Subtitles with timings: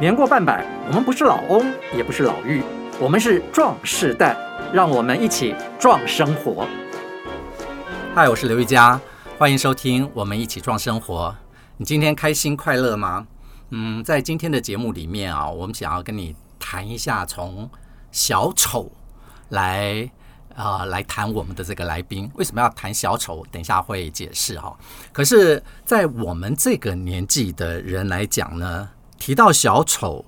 [0.00, 2.62] 年过半百，我们不是老翁，也不是老妪，
[2.98, 4.34] 我们是壮世代，
[4.72, 6.66] 让我们一起壮生活。
[8.14, 8.98] 嗨，我是刘玉佳，
[9.36, 11.28] 欢迎收听《我们一起壮生活》。
[11.76, 13.26] 你今天开心快乐吗？
[13.72, 17.68] 嗯，在今天的节目里面啊，我们想要跟你谈一下从
[18.10, 18.90] 小丑
[19.50, 20.10] 来
[20.54, 22.30] 啊、来谈我们的这个来宾。
[22.36, 23.44] 为什么要谈小丑？
[23.52, 24.74] 等一下会解释哈。
[25.12, 28.88] 可是，在我们这个年纪的人来讲呢？
[29.20, 30.24] 提到小丑，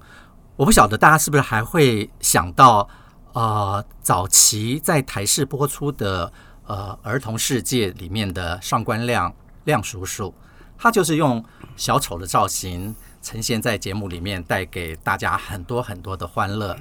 [0.54, 2.86] 我不晓得大家是不是还会想到，
[3.32, 6.30] 呃，早期在台视播出的
[6.66, 9.34] 呃儿童世界里面的上官亮
[9.64, 10.32] 亮叔叔，
[10.78, 11.42] 他就是用
[11.74, 16.76] 小丑的造型呈现在节目里面，带给大家很多很多的欢乐。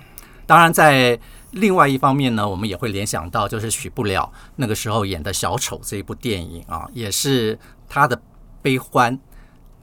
[0.46, 1.18] 当然，在
[1.52, 8.22] 另外一方面呢，我们也会联想到，就是许不了那个时候演的小丑这一部电影啊，也是他的
[8.62, 9.18] 悲欢。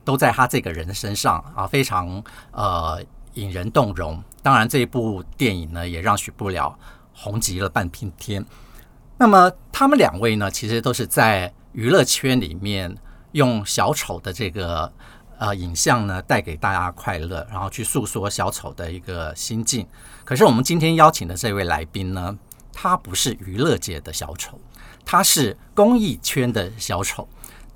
[0.09, 2.99] 都在他这个人的身上啊，非常呃
[3.35, 4.19] 引人动容。
[4.43, 6.75] 当然，这一部电影呢，也让许不了
[7.13, 8.43] 红极了半边天。
[9.19, 12.97] 那么，他们两位呢，其实都是在娱乐圈里面
[13.33, 14.91] 用小丑的这个
[15.37, 19.87] 呃影像呢，带给大家快乐，然后去诉说小丑的一个心境。
[20.25, 22.35] 可是，我们今天邀请的这位来宾呢，
[22.73, 24.59] 他不是娱乐界的小丑，
[25.05, 27.29] 他是公益圈的小丑。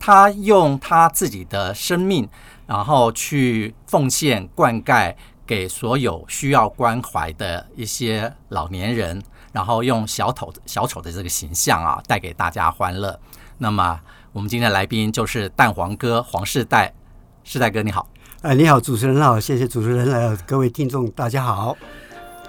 [0.04, 2.28] 他用他自己的生命，
[2.66, 5.14] 然后去奉献、灌溉
[5.46, 9.22] 给所有需要关怀的一些老年人，
[9.52, 13.16] 然后用小丑小丑的这个形象啊，带给大家欢乐。
[13.58, 14.00] 那么，
[14.32, 16.92] 我们今天的来宾就是蛋黄哥黄世代，
[17.44, 18.08] 世代哥你好。
[18.40, 21.76] 哎，你好，主持人好，谢谢主持人，来，各位听众大家好。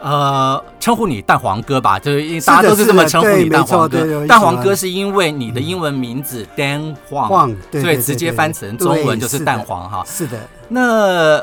[0.03, 4.27] 呃，称呼你蛋黄哥吧，就是因为大家都是这么称呼你蛋黄哥。
[4.27, 10.03] 蛋黄哥是因为你的英文名字 Dan Huang，所以直接翻成中文就是蛋黄哈。
[10.05, 10.37] 是的。
[10.67, 11.41] 那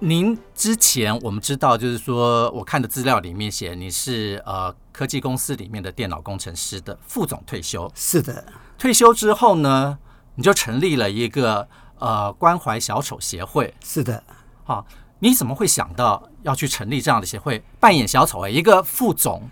[0.00, 7.88] 您之前我们知道，就是说我看的资料里面写你是呃科技公司里面的电脑工程师的副总退休。
[7.94, 8.44] 是的。
[8.76, 9.96] 退休之后呢，
[10.34, 11.68] 你就成立了一个
[12.00, 13.72] 呃关怀小丑协会。
[13.84, 14.20] 是的。
[14.64, 14.84] 好。
[15.20, 18.40] 你怎么会想到要去成立这样的协会，扮演小丑？
[18.40, 19.48] 哎，一个副总。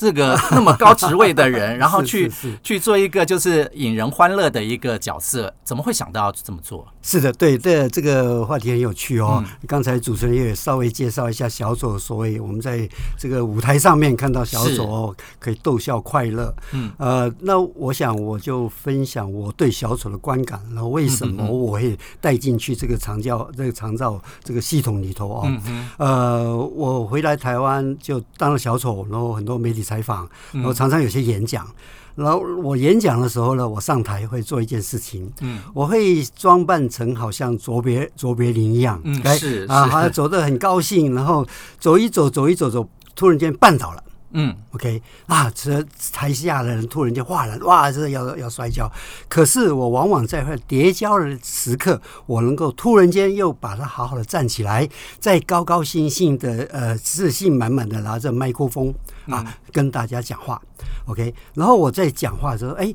[0.00, 6.88] 这个那么高职位的人， 然后去去做一个就是引人欢乐的一个角色，怎么会想到要这么做？
[7.02, 9.44] 是的，对，这这个话题很有趣哦。
[9.66, 16.54] 刚才主持人也稍微介绍一下小丑，所谓我们在这个舞台上面看到小丑哦，可以逗笑快乐。
[16.72, 25.52] 嗯，呃，那我想我就分享我对小丑的观感，然后为什么我会带进去这个长教这个长照这个系统里头哦。
[25.98, 29.84] 呃，我回来台湾就当了小丑，然后很多媒体。
[29.90, 31.66] 采访，然后常常有些演讲，
[32.14, 41.44] 然后我演讲的时候呢，我上台会做一件事情，嗯，我会装扮成好像卓别卓别林一样，嗯，是啊，好像走得很高兴，然后
[41.80, 44.04] 走一走，走一走，走，突然间绊倒了。
[44.32, 48.90] 嗯，OK 啊，这台下的人突然间哗然，哇，这要要摔跤。
[49.28, 54.88] 可是我往往在会跌跤的时刻，我能够突然间又把它好好的站起来，
[55.18, 58.94] 再高高兴兴的呃自信满满的拿着麦克风
[59.26, 60.62] 啊、嗯、跟大家讲话
[61.06, 61.34] ，OK。
[61.54, 62.94] 然后我在讲话的时候，哎，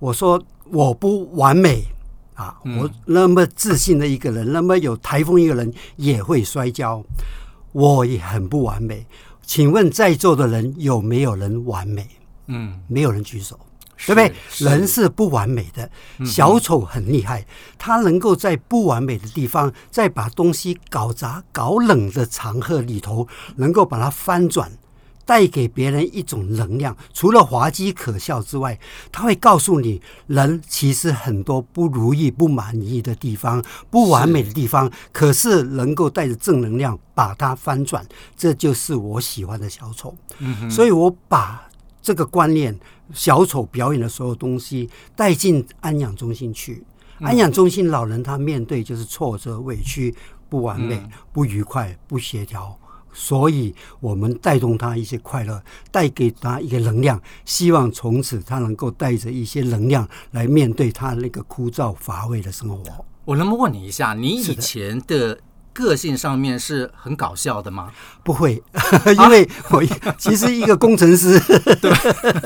[0.00, 1.84] 我说我不完美
[2.34, 7.00] 啊，我那么自信的一个人，那么有台风一个人也会摔跤，
[7.70, 9.06] 我也很不完美。
[9.48, 12.06] 请问在座的人有没有人完美？
[12.48, 13.58] 嗯，没有人举手，
[14.06, 14.32] 对不对？
[14.58, 15.90] 人是不完美的，
[16.26, 17.46] 小丑很厉害，
[17.78, 23.26] 他能够在不完美的地方，再把东西搞砸、搞冷的场合里头，
[23.56, 24.70] 能够把它翻转。
[25.28, 28.80] 带给别人一种能量，除了滑稽可笑之外，
[29.12, 38.02] 他会告诉你，人其实很多不如意、不满意的地方、不完美的地方，可是能够带着正能量把它翻转，
[38.34, 40.16] 这就是我喜欢的小丑。
[40.38, 41.68] 嗯，所以我把
[42.00, 42.74] 这个观念，
[43.12, 46.82] 小丑表演的所有东西带进安养中心去。
[47.20, 50.14] 安养中心老人他面对就是挫折、委屈、
[50.48, 50.98] 不完美、
[51.34, 52.74] 不愉快、不协调。
[53.12, 63.04] 所以，我们带动他一些快乐，带给他一个能量，希望从此他能够带着一些能量来面对他那个枯燥乏味的生活。
[63.24, 65.40] 我能不能问你一下，你以前的？
[65.78, 67.90] 个性上面是很搞笑的吗？
[68.24, 68.60] 不会，
[69.16, 69.80] 因为我
[70.18, 71.38] 其实一个工程师，
[71.80, 71.90] 对，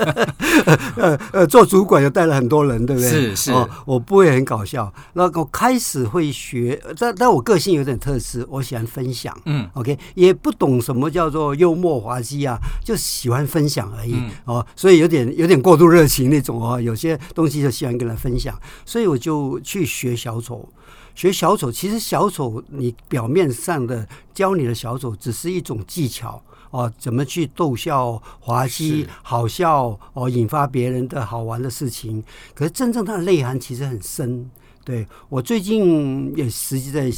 [0.96, 3.10] 呃呃，做主管又带了很多人，对不对？
[3.10, 4.92] 是是，哦，我不会很搞笑。
[5.14, 9.36] 那我开始会学，但但我个性有点特质，我喜欢分享。
[9.46, 14.14] 嗯，OK，也不懂什么叫做幽默滑稽啊，就喜欢分享而已。
[14.44, 20.68] 哦，所以有点有点过度热情那种哦，有些东西就喜欢跟人分享，所以我就去学小丑。
[21.14, 32.22] 学小丑，其实小丑你表面上的教你的小丑只是一种技巧哦，怎么去逗笑、滑稽、好笑哦，引发别人的好玩的事情。
[32.54, 34.50] 可是真正它的内涵其实很深。
[34.84, 37.08] 对，我最近也实际在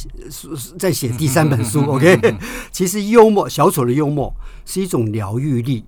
[0.77, 2.37] 在写第三本书， OK。
[2.71, 4.31] 其实幽默，小丑的幽默
[4.65, 5.83] 是一种疗愈力，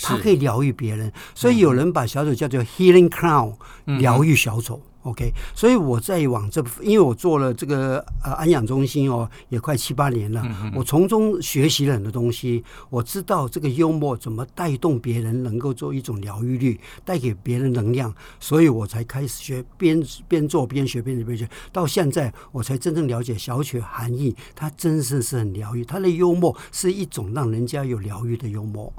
[0.00, 3.52] 它可以疗愈别人，所以有人把小丑叫做 healing clown，
[3.98, 4.80] 疗愈小丑。
[5.02, 10.44] OK，所以我在往这，因为我做了这个呃安养中心哦，也快七八年了，
[10.74, 12.62] 我从中学习了很多东西。
[12.90, 24.36] 我知道这个幽默怎么带动别人，能够做一种疗愈力，带给别人能量，所以我才开始学，边边做边学，边学边学，到现在我才真正了解小曲含义。
[24.54, 28.92] 它真正是很疗愈，它的幽默是一种让人家有疗愈的幽默。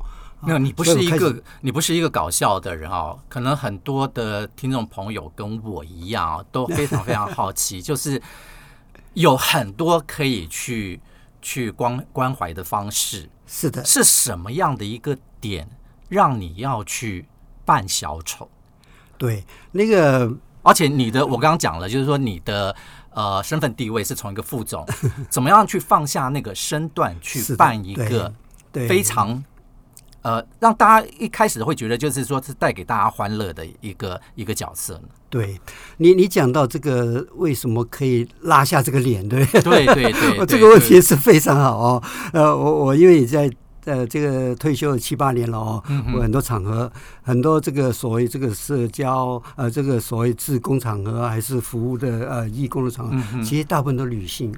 [0.43, 3.19] 没有，你不是一个，你不是一个搞笑的人哦。
[3.29, 8.21] 可能很多的听众朋友跟我一样，都非常非常好奇， 就是
[9.13, 10.99] 有很多可以去
[11.41, 13.29] 去关关怀的方式。
[13.45, 15.67] 是的，是什么样的一个点
[16.09, 17.27] 让你要去
[17.63, 18.49] 扮小丑？
[19.17, 20.31] 对，那个，
[20.63, 22.75] 而且你的，我刚刚讲了，就是说你的
[23.11, 24.87] 呃身份地位是从一个副总，
[25.29, 28.33] 怎么样去放下那个身段去扮一个
[28.73, 29.43] 非常。
[30.21, 35.09] 呃，让大家一开始会觉得，就是说是带给大家欢乐的一个一个角色呢。
[35.29, 35.59] 对
[35.97, 42.03] 你，你讲到这个为什么可以拉下这个脸，对对对对， 对，这个问题是非常好哦。
[42.33, 43.49] 呃，我我因为也在
[43.85, 45.83] 呃这个退休了七八年了哦，
[46.13, 46.91] 我很多场合，
[47.23, 54.51] 很多这个所谓这个社交呃这个所谓志工场合还是服务的呃义工的场合，其实大部分都女性，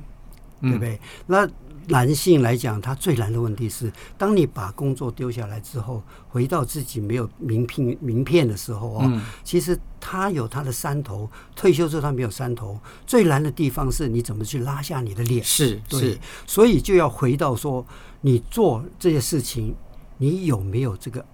[0.61, 0.99] 对不对？
[1.27, 1.47] 那
[1.87, 11.29] 男性来讲，他最难的问题是，当你把工作丢下来之后，回到自己没有名片名片的时候哦，嗯、其实他有他的山头。
[11.55, 15.43] 退休之后他没有山头，最难的地方是你怎么去拉下你的脸？
[15.43, 17.85] 是，对，是所以就要回到说，
[18.21, 19.75] 你做这些事情，
[20.17, 21.25] 你有没有这个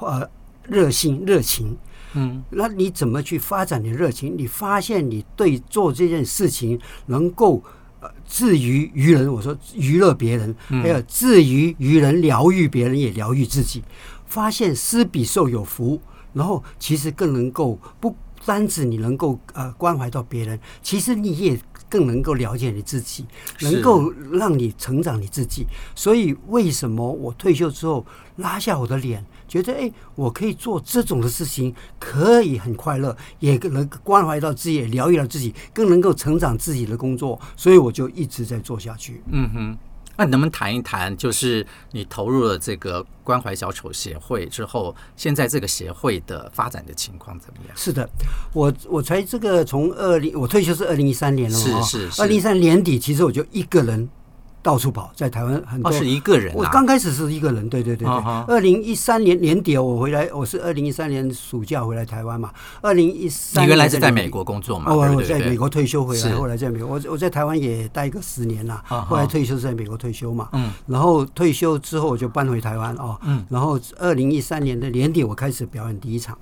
[0.00, 0.28] 呃
[0.64, 1.76] 热心热情？
[2.14, 4.34] 嗯，那你怎么去发展你的热情？
[4.36, 7.62] 你发现你对做这件事情能够。
[8.26, 13.82] 至于于人，我说娱乐别人，还有至于于人疗愈别人，也疗愈自己。
[14.26, 16.00] 发现施比受有福，
[16.32, 21.58] 然后其实更能够不单止你能够呃关怀到别人，其实你也
[21.88, 23.24] 更能够了解你自己，
[23.60, 25.66] 能够让你成长你自己。
[25.94, 28.04] 所以为什么我退休之后
[28.36, 29.24] 拉下我的脸？
[29.54, 39.22] 觉得哎，我可以做这种的事情，可以很快乐，也能关怀到自己，也疗愈到自己，更能够成长自己的工作，所以我就一直在做下去。
[39.30, 39.78] 嗯哼，
[40.16, 47.76] 那你能不能谈一谈，就是你投入了这个关怀小丑协会之后，现在这个协会的发展的情况怎么样？
[47.76, 48.10] 是的，
[48.52, 54.08] 我我才这个从二零我退休是二零一三年了嘛，是是，二零一三年底，其实我就一个人。
[54.64, 55.90] 到处跑，在台湾很多。
[55.90, 56.56] 哦，是一个人啊。
[56.56, 58.24] 我刚开始是一个人，对对对对。
[58.48, 62.50] 二零一三年年底我回来，我是二零一三年暑假回来台湾嘛。
[62.80, 63.62] 二零一三。
[63.62, 64.90] 你原来是在美国工作嘛？
[64.90, 68.82] 哦，我在美国退休回来，后来在美国，我我在台湾也待个十年了。
[68.88, 70.48] 后来退休是在美国退休嘛。
[70.54, 70.72] 嗯。
[70.86, 73.18] 然后退休之后我就搬回台湾哦。
[73.22, 73.44] 嗯。
[73.50, 76.38] 然后二零一三年的年底我开始表演第一场，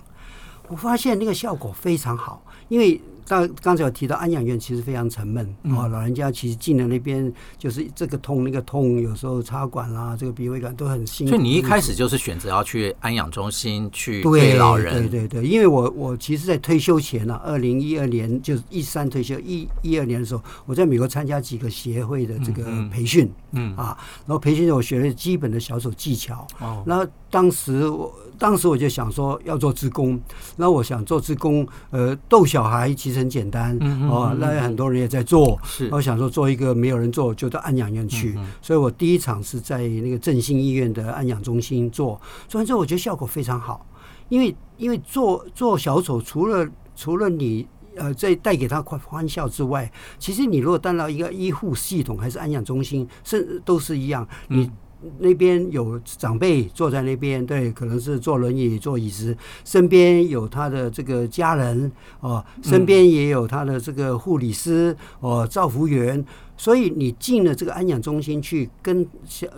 [0.68, 3.00] 我发现那个效果非常好，因为。
[3.32, 5.42] 刚刚才有提到安养院其实非常沉闷
[5.74, 11.30] 啊，老人家其实进了那边就是这个痛那个痛，有时候插管啦，这个鼻胃管都很辛苦。
[11.30, 23.74] 所以你一开始就是选择要去安养中心去对老人，对对对，因为我我其实，在退休前啊，二零一二年就是一三退休一一二年的时候，我在美国参加几个协会的这个培训，嗯。
[23.76, 23.96] 啊，
[24.26, 28.12] 然后培训我学了基本的小手技巧，哦，然后当时我。
[28.38, 30.20] 当时我就想说要做职工，
[30.56, 33.78] 那我想做职工，呃，逗小孩其实很简单，
[34.10, 43.86] 哦，那很多人也在做，是，我想说做一个没有人做，就到安养院去，所以我第一场是在那个振兴医院的安养中心做，做完之后我觉得效果非常好，
[44.28, 54.70] 因为因为做做小丑，除了除了你呃在带给他欢欢笑之外，其实你如果当到一个医护系统还是安养中心，是都是一样，你。
[55.18, 61.90] 那边有长辈坐在那边，对，可能是坐轮椅、坐椅子，身边有他的这个家人
[62.20, 66.24] 哦，身边也有他的这个护理师哦，照服员。
[66.54, 69.48] 所以你进了这个安养中心去跟小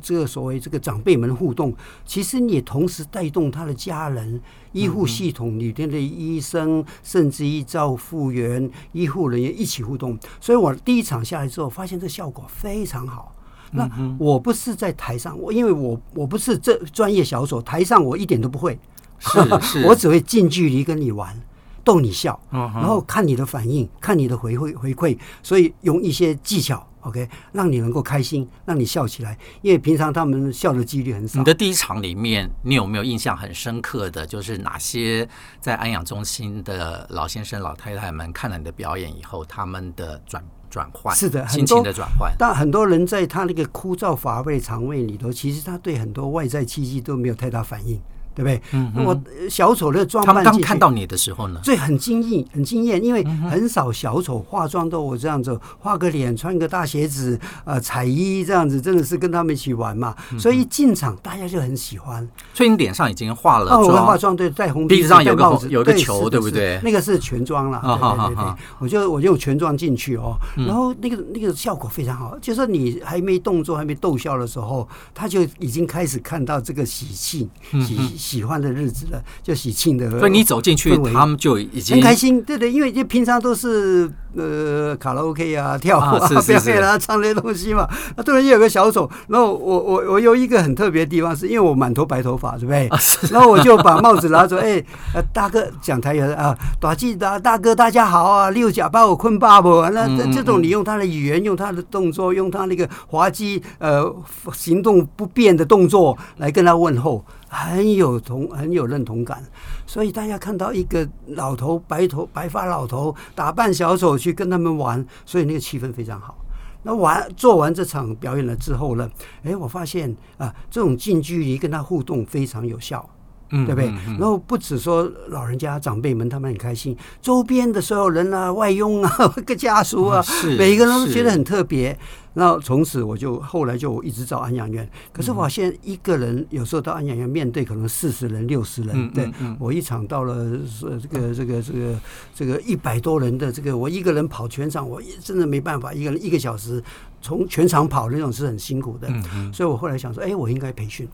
[0.00, 1.74] 这个所谓这个长辈们互动，
[2.06, 10.16] 其实你也同时带动他的家人、医护系统里边的医生，甚至于照护员、医护人员一起互动。
[10.40, 13.33] 所以我第一场下来之后，发现这效果非常好。
[13.74, 18.78] 那我不是在台上，我因为我我不是这专业小丑，台上我一点都不会，
[19.18, 21.38] 是 是，我只会近距离跟你玩，
[21.82, 26.86] 逗你笑，然后看你的反应，看你的回馈回馈，所以用一些技巧。
[27.04, 31.38] OK，让你能够开心，让你笑起来，因为平常他们笑的几率很少。
[31.38, 35.28] 你的第一场里面，你有没有印象很深刻的就是哪些
[35.60, 40.42] 在安养中心的老先生、老太太们看了你的表演以后，他们的转
[40.74, 41.14] 转换？
[41.14, 42.34] 是的，心情的转换。
[42.36, 48.00] 但很多人在他那个枯燥乏味肠胃里头，其实他对很多外在气息都没有太大反应。
[48.34, 48.60] 对不对？
[48.72, 60.14] 嗯，嗯，我小丑的装扮，他们刚看到你的时候呢，最很惊异，很惊艳，因为很少小丑化妆都我这样子画个脸，穿个大鞋子，呃，彩衣这样子，真的是跟他们一起玩嘛。
[60.38, 62.28] 所以一进场大家就很喜欢。
[62.52, 66.80] 所以你脸上已经化了妆，化妆对，戴红鼻子上有个有个球，对不对？
[66.82, 67.80] 那个是全妆了。
[67.84, 77.48] 对对对，我就我就全妆进去哦，然后那个那个效果非常好，就是你还没动作还没逗笑的时候，他就已经开始看到这个喜庆
[77.84, 79.22] 喜喜欢的日子了。
[79.42, 87.88] 就喜庆的，所以你走进去，他们就已经很开心，对对，因为就平常都是呃卡拉 OK 啊、跳舞啊、表演啊、唱这些东西嘛。
[88.16, 92.88] 那突然间有个小丑，然后我我我有一个很特别的地方，是因为我满头白头发，对不对？
[93.30, 94.82] 然后我就把帽子拿走，哎，
[95.32, 99.82] 大哥讲台语啊，大记大大哥大家好啊，六甲把我困爸不？
[99.90, 104.14] 那这这种你用他的语言，用他的动作，用他那个滑稽呃
[104.52, 107.24] 行动不便的动作来跟他问候。
[107.56, 109.40] 很有同很有认同感，
[109.86, 116.36] 所以大家看到一个老头白头白发老头打扮小丑去跟他们玩，所以那个气氛非常好。
[116.82, 119.10] 那完做完这场表演了之后呢，
[119.42, 123.08] 哎，我发现啊，这种近距离跟他互动非常有效，
[123.54, 123.86] 嗯，对不对？
[124.18, 129.10] 然后不止说老人家长辈们他们很开心，周边的所有人啊、外佣啊、
[129.46, 130.22] 各家属啊，
[130.58, 131.96] 每一个人都觉得很特别。
[132.36, 140.58] 那从此我就后来就一直找安养院，可是我发现一个人有时候到安养院面对可能四十人、六十人，对我一场到了
[141.00, 142.00] 这个这个这个
[142.34, 146.82] 这个一百多人的这个，我一个人跑全场，我真的没办法，一个人一个小时
[147.22, 149.08] 从全场跑那种是很辛苦的，
[149.52, 151.08] 所以我后来想说，哎，我应该培训，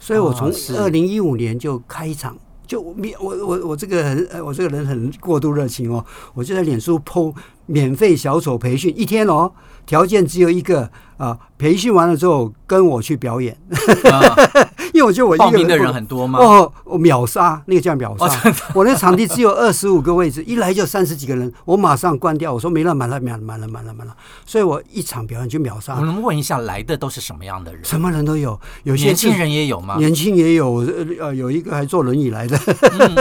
[0.00, 6.04] 所以我从二零一五年就开场，就我我我我这个很我这个人很过度热情哦，
[6.34, 7.32] 我就在脸书 po
[7.70, 9.52] 免费小丑培训一天哦。
[9.86, 13.58] 条件只有一个啊，培训完了之后跟我去表演，
[14.94, 16.38] 因为我觉得我一个人报名的人很多吗？
[16.38, 18.54] 哦，我秒杀，那个叫秒杀。
[18.72, 24.14] 我那场地只有二十五个位置，一来就三十几个人，我马上关掉，我说没了，满了，满了，满了，满了，满了。
[24.46, 25.96] 所以我一场表演就秒杀。
[25.96, 27.84] 我能问一下，来的都是什么样的人？
[27.84, 29.96] 什么人都有，有些年轻人也有吗？
[29.98, 30.86] 年轻也有，
[31.18, 32.56] 呃，有一个还坐轮椅来的，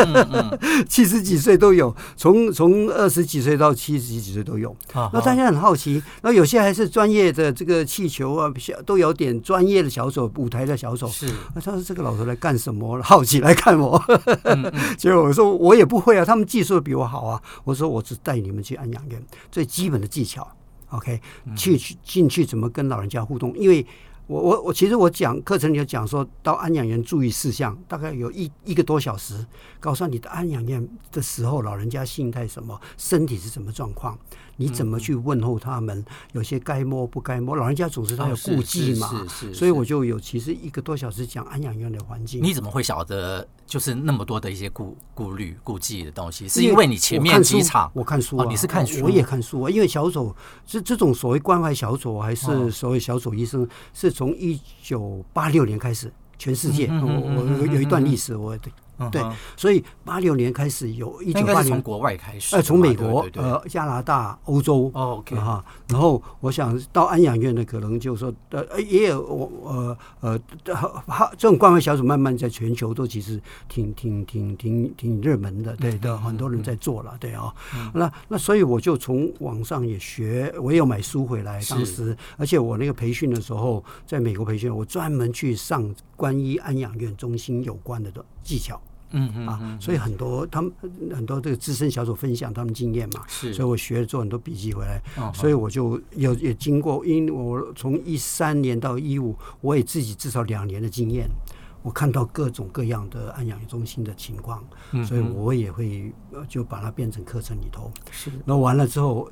[0.88, 4.76] 七十几岁都有，从从二十几岁到七十几岁都有。
[4.94, 6.60] 那大家很好奇，那有些。
[6.60, 8.52] 还是专业的这个气球啊，
[8.86, 11.08] 都有点专业的小手，舞台的小手。
[11.08, 13.00] 是，他说这个老头来干什么？
[13.02, 13.98] 好奇来看我。
[15.00, 17.42] 结果我说我也不会啊，他们技术比我好啊。
[17.64, 20.46] 我说我只带你们去安养院最基本的技巧
[20.90, 21.22] ，OK，
[21.56, 23.58] 去去进去怎么跟老人家互动？
[23.58, 23.86] 因为
[24.30, 29.44] 我我我其实我讲课程里有讲说到安养院注意事项，大概有一一个多小时，
[29.80, 34.16] 告诉你的安养院的时候，老人家心态什么，身体是什么状况。
[34.60, 36.04] 你怎么去问候他们？
[36.34, 42.44] 有些该摸不该摸，老人家总是他有顾忌嘛，是是所以我就有其实一个多小时讲安养院的环境。
[42.44, 46.50] 你怎么会晓得就是那么多的一些顾顾虑、顾忌的东西？
[46.50, 49.70] 是因为你前面几场我看书，我看书啊，你是看书，我也看书啊。
[49.70, 50.36] 因为小丑
[50.68, 58.58] 这这种所谓关怀小丑，还是所谓小丑医生，是从一九八六年开始，全世界我我有一段历史，我
[59.12, 59.22] 对。
[59.22, 65.36] 对，所以八六年开始有一九八零，从国外开始，呃，从美国、呃，加拿大、欧洲，哦，OK。
[65.36, 70.40] 哈，然后我想到安养院的可能就是说，呃，也有我，呃，呃，
[71.38, 77.54] 这种关怀小组慢慢在全球都其实挺挺挺挺挺热门的，对的，很多人在做了，对啊，
[77.94, 88.80] 那那所以我就从网上也学，我也有买书回来，当时，而且我那个培训的时候，在美国培训，我专门去上关于安养院中心有关的的技巧。
[89.12, 90.72] 嗯嗯啊，所以很多他们
[91.16, 101.28] 很多这个资深小组分享他们经验嘛，是，所以我学了做很多笔记回来，哦、所以我就有也经过，因为我从一三年到一五，我也自己至少两年的经验，
[101.82, 106.12] 我看到各种各样的安养中心的情况，嗯、所以我也会
[106.48, 109.30] 就把它变成课程里头，是，那完了之后。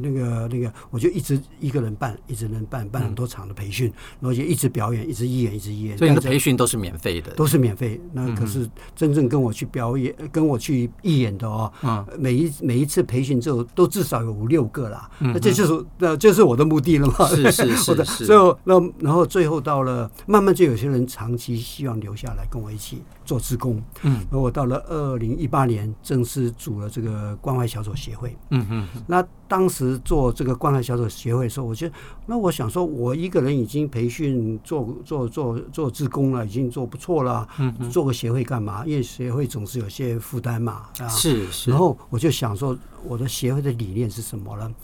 [0.00, 5.98] 那个那个，我就一直一个人办，一直能办办很多场的培训，然后就一直表演，一直演，一直演。
[5.98, 8.00] 所以你的培训都是免费的，都是免费。
[8.14, 11.70] 那可是真正跟我去表演、跟我去义演的哦，
[12.18, 15.10] 每一每一次培训之后，都至少有五六个啦。
[15.18, 17.26] 那这就是那就是我的目的了嘛。
[17.28, 18.26] 是是是是。
[18.26, 23.82] 最后 那然后最后到了，慢慢就有些人长期希望留下来跟我一起做志工。
[24.02, 28.36] 嗯，而我到了二零一八年正式组了这个关怀小组协会。
[28.50, 31.94] 嗯嗯，那当时做这个关怀小组协会的时候，我觉得，
[32.26, 37.46] 那我想说，我一个人已经培训做做做做志工了，已经做不错了。
[37.58, 38.84] 嗯，做个协会干嘛？
[38.86, 40.86] 因为协会总是有些负担嘛。
[40.98, 41.70] 啊，是是。
[41.70, 44.74] 然后我就想说，我的协会的理念是什么呢？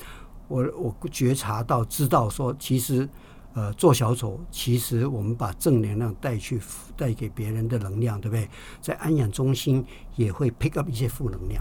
[0.48, 3.08] 我我觉察到，知道说，其实。
[3.52, 6.60] 呃，做小丑，其实我们把正能量带去，
[6.96, 8.48] 带给别人的能量，对不对？
[8.80, 11.60] 在安养中心也会 pick up 一些负能量。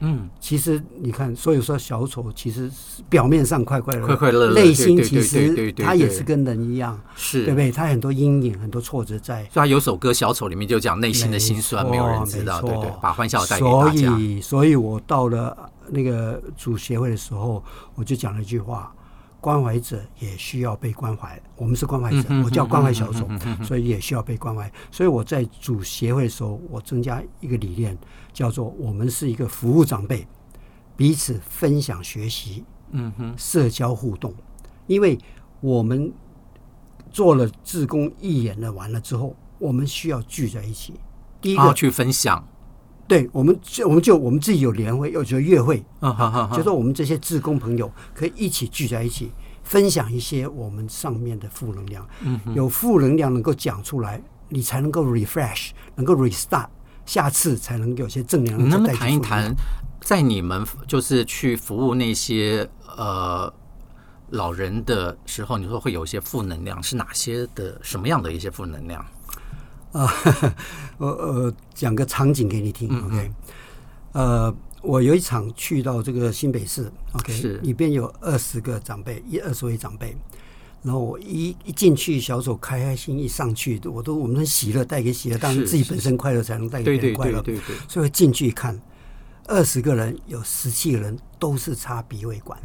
[0.00, 2.70] 嗯，其实你看，所以说小丑其实
[3.08, 7.70] 表面上快快乐乐，快快乐乐，内心其实他也是跟人一样，是对不对？
[7.70, 9.42] 他很多阴影，很多挫折在。
[9.44, 14.10] 所以他有首歌《小丑》里面就讲内心的辛酸，没有人知道，对对，把欢笑带给大家。
[14.10, 17.62] 所以，所以我到了那个主协会的时候，
[17.94, 18.90] 我就讲了一句话。
[19.46, 23.28] 关怀者也需要被关怀，我们是关怀者，我叫关怀小组，
[23.62, 24.68] 所以也需要被关怀。
[24.90, 27.96] 所以我在组协会的时候，我增加一个理念，
[28.32, 30.26] 叫做我们是一个服务长辈，
[30.96, 34.34] 彼此分享学习，嗯哼，社交互动。
[34.88, 35.16] 因为
[35.60, 36.12] 我们
[37.12, 40.94] 做了自工义演了完了之后，我们需要聚在一起，
[41.40, 42.44] 第一个去分享。
[43.08, 49.30] 对，我们就我们就我们自己有联会，有就月会，啊就说我们这些志工朋友可以一起聚在一起，
[49.62, 52.06] 分享一些我们上面的负能量。
[52.20, 56.66] 嗯，有负能量能够讲出来，你才能够 refresh，能够 restart，
[57.04, 58.68] 下次才能有些正能量。
[58.68, 59.54] 能不能谈一谈，
[60.00, 63.52] 在你们就是去服务那些呃
[64.30, 67.78] 老人的时候，你说会有一些负能量，是哪些的？
[67.82, 69.04] 什么样的一些负能量？
[69.96, 70.12] 啊，
[70.98, 73.30] 我 呃讲个场景给你听，OK？
[74.12, 77.32] 呃，我有一场去到这个新北市，OK？
[77.32, 80.14] 是里边有二十个长辈，一二十位长辈，
[80.82, 87.76] 然后我一一进去，小手开开心一上去，我都我们很喜乐，带给喜乐，当然自己本身快乐才能带给别人快乐，对对对。
[87.88, 88.78] 所以进去一看，
[89.46, 92.58] 二十个人有十七个人都是插鼻胃管。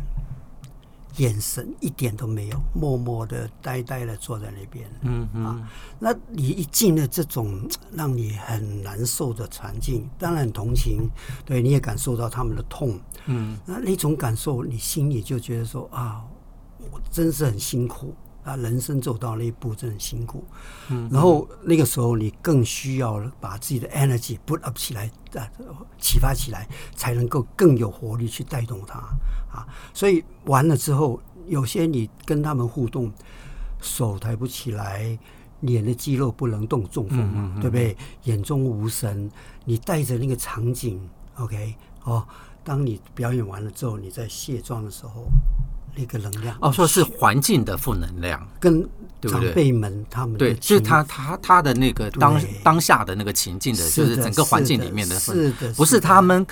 [1.17, 4.89] 眼神一点都没有，默默的、呆呆的坐在那边。
[5.01, 11.09] 嗯嗯啊，那你一进了这种让你很难受的环境，当然很同情，
[11.45, 12.99] 对，你也感受到他们的痛。
[13.25, 16.23] 嗯，那那种感受，你心里就觉得说啊，
[16.91, 20.43] 我真是很辛苦啊，人生走到那一步真的很辛苦。
[20.89, 25.47] 嗯，然后那个时候你更需要把自己的 energy put up 起来啊，
[25.99, 28.99] 启发起来，才能够更有活力去带动它。
[29.51, 33.11] 啊，所以完了之后，有些你跟他们互动，
[33.81, 35.17] 手抬不起来，
[35.59, 37.95] 脸的肌肉不能动，中风嘛，嗯嗯嗯，对不对？
[38.23, 39.29] 眼中无神，
[39.65, 40.99] 你带着那个场景
[41.35, 42.25] ，OK，哦，
[42.63, 45.25] 当你表演完了之后，你在卸妆的时候，
[45.95, 46.55] 那个能量。
[46.61, 48.87] 哦，说是环境的负能量，跟
[49.21, 56.45] 长辈们他们对，就是他他他的那个当当下的那个情境的，就是整个环境里面的，是的，不是他们。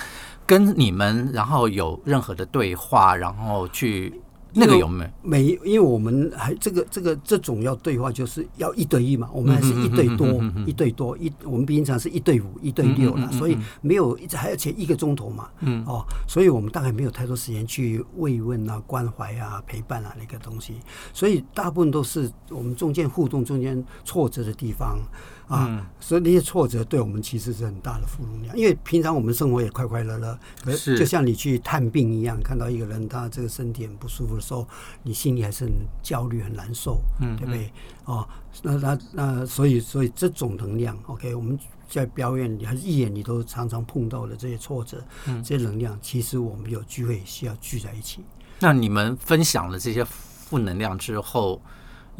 [0.46, 4.20] 跟你们，然后有任何的对话，然后去
[4.52, 5.10] 那个有没有？
[5.22, 9.28] 没，因为我们还这个这个这种要对话，就是要一对一嘛。
[9.32, 15.48] 我们还是一对多，一对多一，我们平常是一对五、一对六了，所以没有一直还要前一个钟头嘛。
[15.60, 20.74] 嗯哦，所以我们大概没有太多时间去慰问啊、关怀啊、陪伴啊那个东西，
[21.12, 24.98] 所以大部分都是我们中间互动、中间挫折的地方。
[25.50, 34.66] 啊，嗯、所以那些挫折对我们其实是很大的负能量，因为平常我们生活也快快乐乐，可是就像你去探病一样，看到一个人他这个身体很不舒服的时候，
[35.02, 37.72] 你心里还是很焦虑、很难受，嗯，对不对？
[38.04, 38.26] 哦，
[38.62, 41.58] 那那那，所以所以这种能量，OK，我们
[41.88, 48.20] 在表演里还是义演你都常常碰到的这些挫折，嗯，这些能量，其实我们有机会需要聚在一起。
[48.60, 51.60] 那你们分享了这些负能量之后，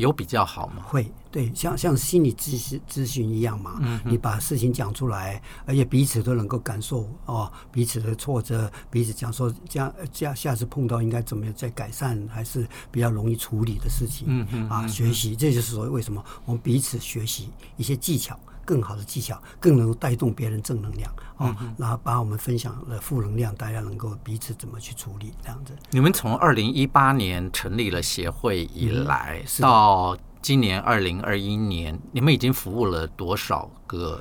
[0.01, 0.83] 有比较好吗？
[0.87, 14.27] 会，对，像像心理咨询咨询一样嘛，嗯、你把事情讲出来，而且彼此都能够感受哦，彼此的挫折，彼此讲说这样这样下次碰到应该怎么样再改善，还是比较容易处理的事情。
[14.29, 18.39] 嗯嗯啊，学习，这就是所谓为什么我们彼此学习一些技巧。
[18.71, 21.57] 更好的技巧，更能够带动别人正能量啊！
[21.77, 25.77] 然后把我们分享的负能量，大家能够彼此怎么去处理，这样子。
[25.91, 34.21] 你们从二零一八年成立了协会以来，到今年二零二一年，你们已经服务了多少个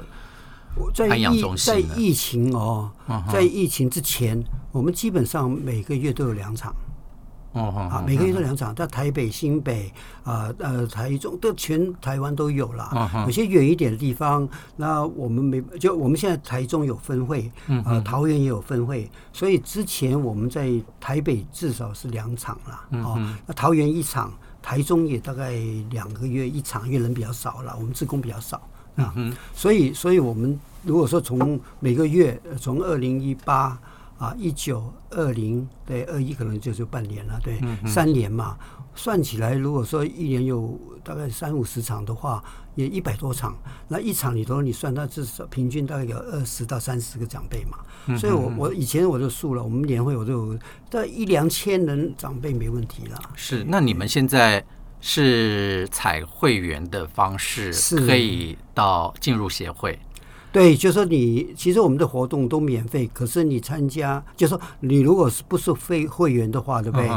[1.08, 1.72] 安养中心？
[1.72, 2.92] 在疫情哦，
[3.32, 6.74] 在疫情之前，我们基本上每个月都有两场。
[7.54, 9.92] 哦，啊，每个月都两场，在台北、新北
[10.24, 13.10] 啊，呃，台中，都全台湾都有了。
[13.26, 17.52] 有些远一点的地方，那我们没就我们现在台中有分会，
[17.86, 24.32] 呃，桃园也有分会，所以之前我们在台北至少是两场了，哦，那桃园一场，
[24.62, 25.52] 台中也大概
[25.90, 28.62] 两个月一场，因为人比较少了，我们职工比较少。
[28.96, 29.14] 啊。
[29.56, 33.80] 所以，所以我们如果说从每个月，从二零一八
[34.20, 38.58] 啊，一九二零对二一，可能就是半年了，对，三年嘛。
[38.96, 42.44] 算起来，如果说一年有大概三五十场的话，
[42.76, 43.58] 也一百多场。
[43.88, 47.78] 那一场里头，你算它至少平均大概有二十到三十个长辈嘛。
[48.18, 50.54] 所以我我以前我就数了，我们年会我就
[50.90, 53.22] 大概一两千人长辈没问题了。
[53.36, 54.62] 是，那你们现在
[55.00, 57.72] 是采会员的方式，
[58.06, 59.98] 可以到进入协会。
[60.52, 67.08] 对，就是说你其实我们的活动都免费，可是你参加，就是说你如果是不是非会员的话，对不对？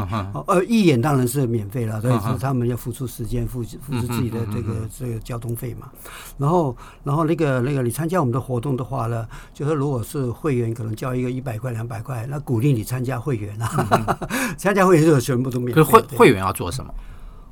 [0.47, 5.89] 呃，义演当然是免费了，所以是他们要付出时间，付付出自己的这个这个交通费嘛。
[6.37, 14.19] 然后，然后那个那个你参加我们的活动的话呢，就是如果是会员，可能交一个一百块两百块，那鼓励你参加会员啊，
[14.57, 15.81] 参加会员就全部都免费。
[15.81, 16.93] 可会会员要做什么？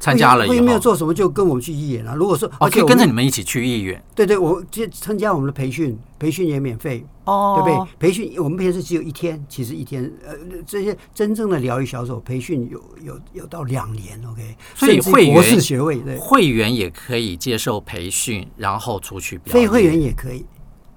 [0.02, 2.14] 参加了以后，没有做什么，就跟我们去义演啊。
[2.16, 4.04] 如果说哦，可以跟着你们一起去义演。
[4.14, 7.92] 对对，我接参加我们的培训，培训也免费哦，对不对？
[8.00, 10.36] 培训我们平时只有一天，其实一天呃，
[10.66, 14.56] 这些真正的疗愈小手培训有有有到两年，OK。
[14.76, 19.54] 所以会员博士学位，对，会员也可以接受培训，然后出去表演。
[19.54, 20.44] 非会员也可以。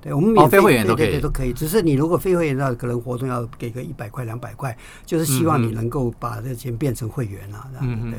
[0.05, 1.53] 对，我们免费、哦、会员都可以，对对对都可以。
[1.55, 8.19] 只是你如果非会员，那可能活动要给个一百块、两百块，就是希望你能够把这钱变成会员了，嗯、对。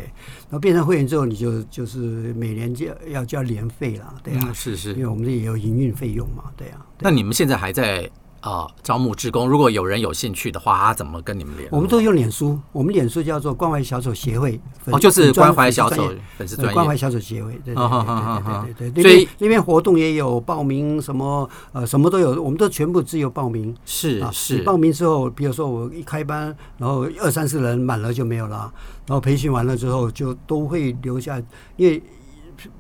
[0.50, 6.84] 然后变成会员之后，你就就是每年就要交年费了，对啊、嗯，是是，因为我们这也有营运费用嘛，对啊。
[6.98, 8.10] 对那你们现在还在？
[8.46, 11.76] 啊，招募志工，如果有人有兴趣的话，他怎么跟你们联络？
[11.76, 28.72] 我们都用脸书，我们脸书叫做关怀小丑协会，哦，就是关怀小丑粉丝专业，关怀小丑协会，对对对对对对，所以那边活动也有报名，什么呃什么都有，我们都全部自由报名，是是，报名之后，比如说我一开班，然后二三十人满了就没有了，
[29.08, 31.42] 然后培训完了之后就都会留下，
[31.78, 32.00] 因为。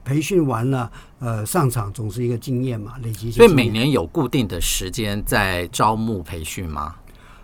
[0.06, 0.90] 培训完了，
[1.26, 3.32] 呃，上场总是一个经验嘛，累积。
[3.32, 6.94] 所以每年有固定的时间在招募培训吗？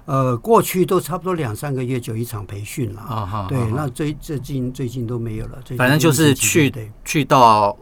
[0.06, 3.02] 呃，过去都差不多两三个月就一场培训了。
[3.02, 5.58] 啊哈对，那最最近最近都没有了。
[5.78, 6.72] 反正就是去
[7.04, 7.76] 去到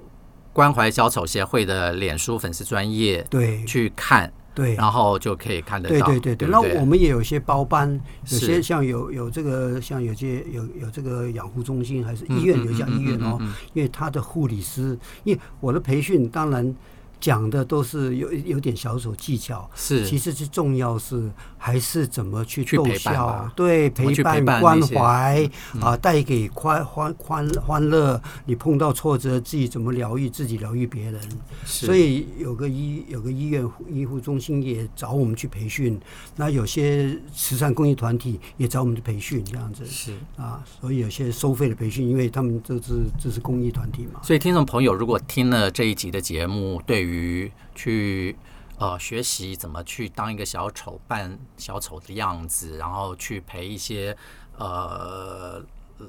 [0.54, 4.32] 关怀小丑协会的脸书粉丝专业，对，去看。
[4.54, 6.08] 对，然后就可以看得到。
[6.08, 8.00] 对对对对，那我们也有一些包班，
[8.32, 13.38] 有些像有有这个，像有些有有这个养护中心，还是医院，有一家医院哦，
[13.74, 16.76] 因为他的护理师，因为我的培训当然。
[17.20, 25.50] 讲的都是有有点小手技巧，是，其实最重要是还是怎么去逗笑，对，陪伴关怀
[25.82, 28.22] 啊，带给欢欢欢欢乐。
[28.46, 31.20] 你碰到挫折，自己怎么疗愈自己，疗愈别人。
[31.66, 36.00] 所以有个医有个医院医护中心也找我们去培训，
[36.36, 39.86] 那有些慈善公益团体也找我们去培训，这样子。
[39.86, 40.14] 是。
[40.38, 40.64] 啊。
[40.80, 44.22] 所以有些收费的培训，因为他们这是这是公益团体嘛。
[44.24, 48.38] 所以听众朋友，如果听了这一集的节目，对于于去
[48.78, 54.16] 呃学习怎么去当一个小丑，扮小丑的样子，然后去陪一些
[54.58, 55.62] 呃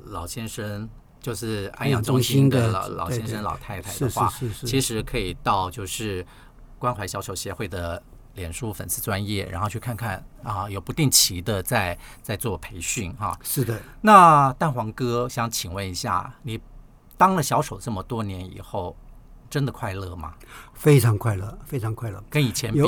[0.06, 0.88] 老先生，
[1.20, 4.32] 就是安养中心的老老先生、老太太的话，
[4.64, 6.24] 其实可以到就是
[6.78, 8.02] 关怀小丑协会的
[8.34, 13.36] 脸书粉丝专业，然后去看看啊，有不定期的在在做培训哈。
[13.42, 16.60] 是的，那蛋黄哥想请问一下，你
[17.18, 18.96] 当了小丑这么多年以后，
[19.50, 20.32] 真的快乐吗？
[20.72, 22.80] 非常快乐，非常快乐，跟以前比，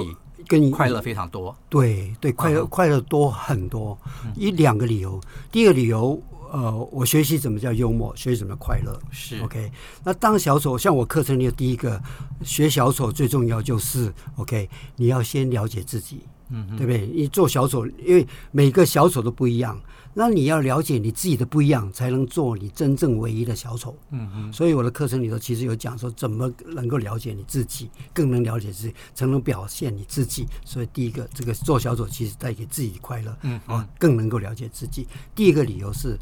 [0.47, 1.55] 跟快乐非常多。
[1.69, 3.99] 对对，快乐快乐多很多。
[4.37, 5.21] 一两个理由，
[5.51, 6.23] 第一个理由，
[6.53, 8.99] 呃，我学习怎么叫幽默，学习怎么快乐。
[9.11, 9.71] 是 OK。
[10.05, 12.01] 那当小丑，像我课程里的第一个
[12.43, 17.07] 学小丑最重要就是 OK，你要先了解自己，嗯，对不对？
[17.07, 19.79] 你做小丑，因为每个小丑都不一样。
[20.15, 23.97] 那你要了解你自己的不一样，才能做你真正唯一的小丑。
[24.11, 24.53] 嗯嗯。
[24.53, 30.47] 所以我的课程里头其实有讲说，怎么能够了解你自己，更能了解自己，才能表现你自己。
[30.65, 33.37] 所以第一个，这个做小丑其实带给自己快乐。
[33.43, 35.09] 嗯啊，更能够了解自己。
[35.35, 36.19] 第一个理由是，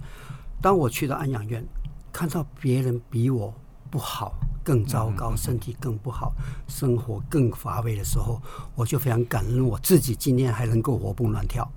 [0.63, 1.67] 当我去到安养院，
[2.13, 3.53] 看到别人比我
[3.91, 6.33] 不好、更糟糕、身体更不好、
[6.69, 8.41] 生活更乏味的时候，
[8.77, 11.69] 我就非常感恩我自己今天还能够活蹦乱跳。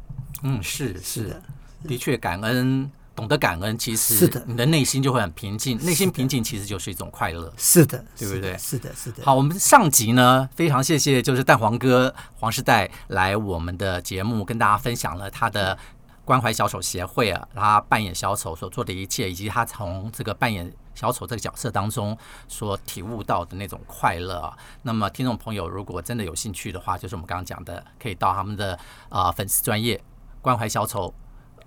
[0.43, 1.43] 嗯，是是的。
[1.87, 5.77] 的确，感恩，懂得感恩，其实是的，你的内心就会很平静。
[5.85, 7.51] 内心平静，其实就是一种快乐。
[7.57, 8.57] 是的，对不对？
[8.57, 9.23] 是的，是的。
[9.23, 15.77] 好，我们上集呢，非常谢谢，就是蛋黄哥黄世代来我们的节目，跟大家分享了他的
[16.25, 22.17] 关怀小丑协会啊，他扮演小丑所做的一切，以及他从这个扮演小丑这个角色当中
[22.47, 24.57] 所体悟到的那种快乐啊。
[24.81, 28.73] 那么，听众朋友如果真的有兴趣的话，就是我们刚刚讲的，可以到他们的
[29.09, 30.01] 啊、呃、粉丝专业
[30.41, 31.13] 关怀小丑。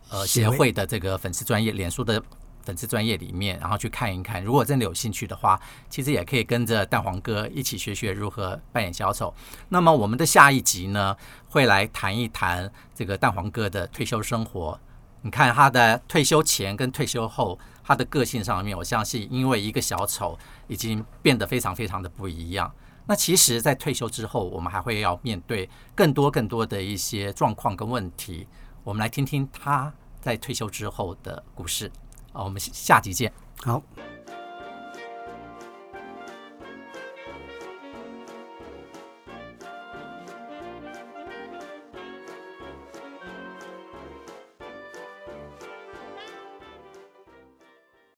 [0.08, 2.22] 呃，协会的这个粉丝专业脸书的
[2.62, 4.42] 粉丝专业里面，然后去看一看。
[4.42, 9.34] 如果真的有兴趣的话，其实也可以跟着蛋黄哥一起学学如何扮演小丑。
[9.68, 11.16] 那么我们的下一集呢，
[11.48, 14.78] 会来谈一谈这个蛋黄哥的退休生活。
[15.22, 20.38] 你看他的退休前跟退休后，他的个性上面，我相信因为一个小丑
[20.68, 22.72] 已经变得非常非常的不一样。
[23.06, 28.46] 那其实，在退休之后，我们还会要面对更多更多的一些状况跟问题。
[28.86, 31.90] 我们来听听他在退休之后的故事。
[32.32, 33.32] 啊，我们下集见。
[33.64, 33.82] 好。